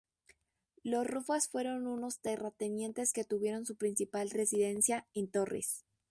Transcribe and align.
Los 0.81 1.05
Rufas 1.05 1.47
fueron 1.47 1.85
unos 1.85 2.21
terratenientes 2.21 3.13
que 3.13 3.23
tuvieron 3.23 3.67
su 3.67 3.75
principal 3.75 4.31
residencia 4.31 5.05
en 5.13 5.29
Torres. 5.29 5.85